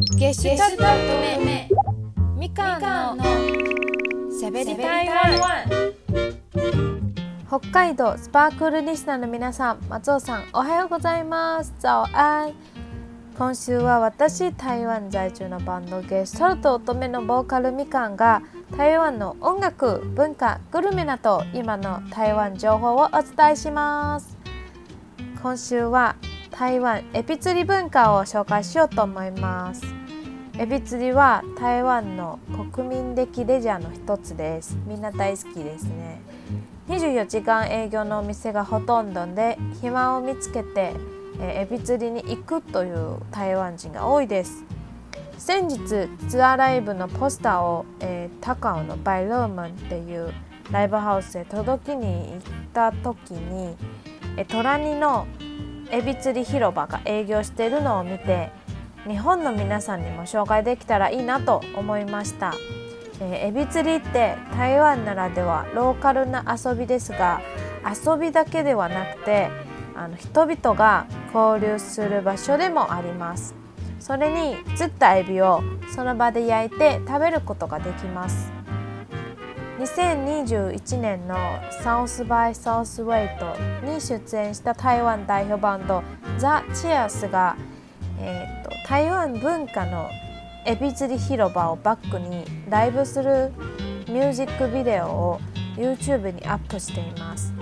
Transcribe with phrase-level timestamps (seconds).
[0.00, 0.84] ゲシュタルト
[1.44, 1.68] 目
[2.36, 2.78] みか
[3.14, 3.24] んの
[4.30, 5.92] しゃべり台湾
[7.48, 11.74] 北海道スパークルリスナーの皆さん松尾さんおはようございます。
[11.80, 12.52] 早安
[13.36, 18.42] 今週は私台湾在住のバンドゲストルト乙女のボーカルみかんが
[18.76, 24.38] 台湾の音楽文化グルメなど今の台湾情報をお伝えします。
[25.42, 26.14] 今週は
[26.58, 29.80] 台湾エビ釣り文化を紹介しようと思います。
[30.58, 32.40] エビ釣りは台湾の
[32.74, 34.76] 国民的レジャーの一つです。
[34.84, 36.20] みんな大好きですね。
[36.88, 40.94] 24時間営業のお店がほとんどで暇を見つけて
[41.38, 44.64] エビ釣りに行くという台湾人が多いです。
[45.36, 50.34] 先日ツアーライブのポスターを、えー、高尾のバイローマンっていう
[50.72, 52.40] ライブハウスへ届けに行っ
[52.74, 53.76] た時に
[54.36, 55.28] え虎ニの
[55.90, 58.50] エビ釣り広場が営業しているのを見て
[59.06, 62.54] 日本の皆さんにも紹介できたらいいなと思いました、
[63.20, 67.40] えー、エビ釣りって台湾ならではローカルな遊びですが
[67.84, 69.50] 遊びだけではなくて
[69.94, 73.54] あの人々が交流する場所でもあります。
[73.98, 75.60] それに釣ったエビを
[75.94, 78.57] その場で焼いて食べることができます。
[79.78, 81.36] 2021年の
[81.70, 86.02] サウスバイサウスウエストに出演した台湾代表バンド
[86.36, 87.56] ザ・チアスが、
[88.18, 90.10] えーと、台湾文化の
[90.66, 93.52] エビ釣り広場をバックにライブする
[94.08, 95.40] ミュージックビデオを
[95.76, 97.54] YouTube にアップしています。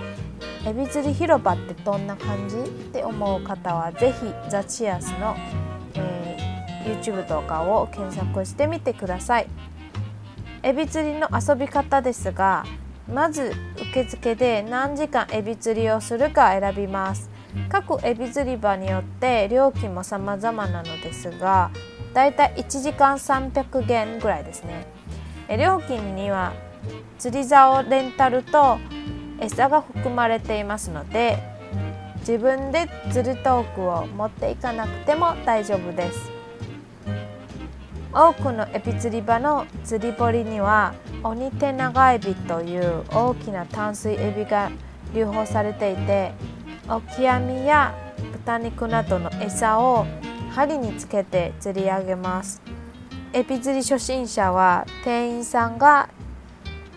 [0.65, 2.57] エビ釣り広場ってどんな感じ？
[2.57, 5.35] って思う方はぜひザ・チアスの、
[5.93, 9.47] えー、YouTube 動画を検索してみてください。
[10.63, 12.65] エビ釣りの遊び方ですが
[13.11, 13.53] まず
[13.91, 17.29] 受付で何時間エビ釣りをするか選びます。
[17.69, 21.71] 各エビ釣り場によって料金も様々なのですが
[22.13, 24.85] だいたい1時間300元ぐらいですね。
[25.57, 26.53] 料金には
[27.17, 28.77] 釣り竿レンタルと
[29.39, 31.37] 餌が含まれていますので
[32.19, 36.36] 自分で釣るトークを持っていかなくても大丈夫です。
[38.19, 44.71] 多くのエビ釣り場の釣り堀にはオニテナガエビという大きな淡水エビが
[45.13, 46.31] 流放されていて
[46.89, 47.93] オキアミや
[48.31, 50.07] 豚肉などの餌を
[50.49, 52.59] 針につけて釣り上げます。
[53.33, 56.09] エビ釣り初心者は店員さんが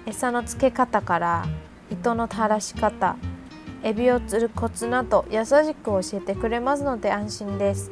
[0.07, 1.45] 餌の付け方から
[1.91, 3.17] 糸の垂らし方
[3.83, 7.91] エビを釣るコツなど優しく教えてくれますので安心です。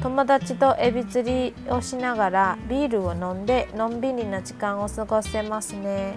[0.00, 6.14] 友達とエビ釣りをしながらビールを飲んでのんびりな時間を過ごせますね、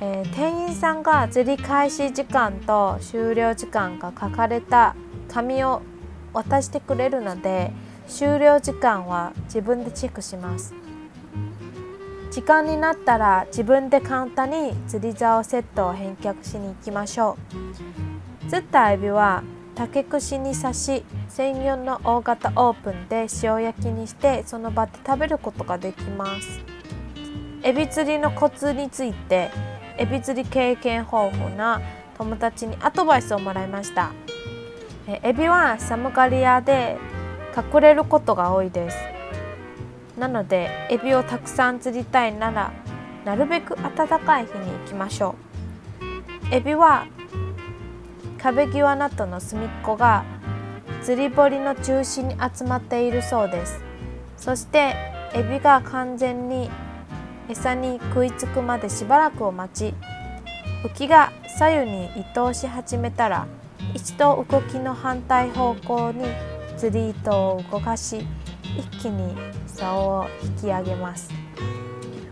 [0.00, 4.96] えー、店員さんが釣り開始時間と終了時間が書かれた
[5.28, 5.82] 紙を
[6.32, 7.72] 渡してくれるので
[8.08, 10.74] 終了時間は自分でチェックします。
[12.30, 17.36] 時間になったら自分で簡単に釣り竿セットを返却しに行きましょ
[18.46, 18.48] う。
[18.48, 19.42] 釣ったエビは
[19.82, 26.60] 竹串に刺し専用の大型オープンで塩焼きにしてその場で食べることができます。
[27.64, 29.50] エビ釣りのコツについて
[29.98, 31.80] エビ釣り経験豊富な
[32.16, 34.12] 友達にアドバイスをもらいました。
[35.08, 36.96] エビは寒がり屋で
[37.56, 38.96] 隠れることが多いです。
[40.16, 42.72] なのでエビをたくさん釣りたいなら
[43.24, 45.34] なるべく暖かい日に行きましょ
[46.52, 46.54] う。
[46.54, 47.06] エビは
[48.42, 50.24] 壁際などの隅っこが
[51.00, 53.80] 釣り堀の中心に集まっているそうです。
[54.36, 54.96] そして
[55.32, 56.68] エビが完全に
[57.48, 59.94] 餌に食いつくまでしばらくを待ち
[60.84, 63.46] 浮きが左右に移動し始めたら
[63.94, 66.24] 一度動きの反対方向に
[66.76, 68.26] 釣り糸を動かし
[68.76, 69.36] 一気に
[69.68, 71.30] 竿を引き上げます。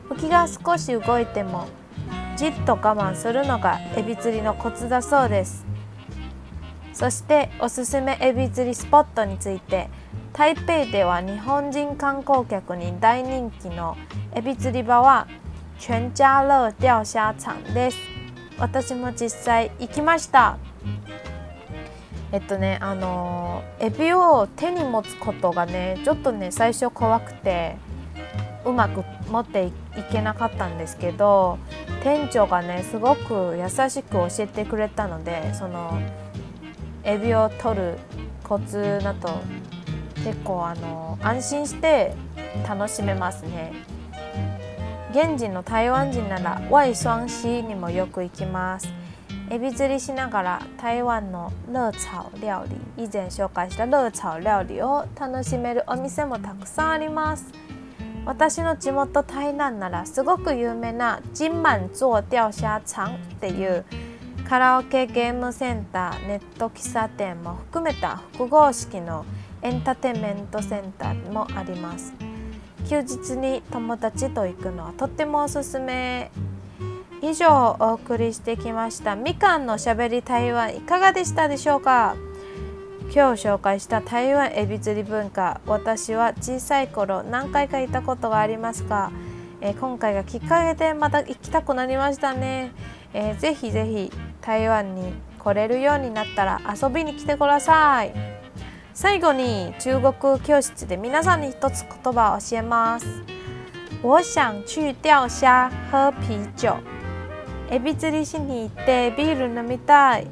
[0.09, 1.69] 浮きが少し動いても
[2.37, 5.70] じっと我慢するのがエビ釣りのコツだそうです。
[7.01, 9.89] そしておすすめエビ釣りスポットについて
[10.35, 13.97] 台北では日本人観光客に大人気の
[14.35, 15.27] エビ釣り場は
[15.79, 17.97] 全家乐钓虾場です。
[18.59, 20.59] 私も実際行きました。
[22.33, 27.77] えっとねあのエビを手に持つことがねちょっとね最初怖くて
[28.67, 29.73] うまく持ってい
[30.13, 31.59] けなかったんですけど
[32.03, 35.99] 店長がねすごく優しく教えてくれたのでその
[37.05, 37.99] エビを取る
[38.45, 39.41] コツだと
[40.25, 42.15] 結構あの安心して
[42.69, 43.73] 楽しめますね。
[45.13, 48.89] 現地の台湾人ならワイ双シにもよく行きます。
[49.51, 52.65] エビ釣りしながら台湾の热炒料
[52.97, 57.47] 理以前紹介した熱炒料理を楽しめるお店もたくさんあります。
[58.27, 63.85] 私の地元台南ならすごく有名な金満座钓虾場っていう
[64.51, 69.25] カラオケゲームセンターネット喫茶店も含めた複合式の
[69.63, 72.13] エンターテインメントセンターもあります。
[72.89, 76.33] 休日に友達と行くのはとってもおすすめ。
[77.23, 79.15] 以上お送りしてきました。
[79.15, 82.17] みかんのしゃべり台湾いかがでしたでしょうか？
[83.15, 89.13] 今日紹介した台湾エビ釣り文化私は小さい頃何回か行ったことがありますが、
[89.61, 92.73] えー、今回がきっかけでまた行きたくなりましたね、
[93.13, 98.13] えー、ぜひぜひ台湾に来れるようになったら遊びに来てください。
[98.93, 103.07] 最後に中国教室で皆さんに一つ言葉を教えます。
[104.03, 106.77] 我想去钓虾喝啤酒。
[107.71, 110.27] エビ釣りしに行ってビール飲みたい。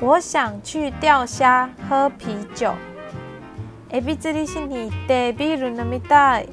[0.00, 2.74] 我想去钓虾喝啤酒。
[3.90, 6.48] エビ釣りしに行ってビール飲みたい。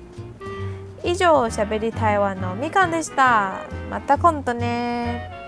[1.03, 3.61] 以上しゃべり台湾のみかんでした。
[3.89, 5.42] また今度ね。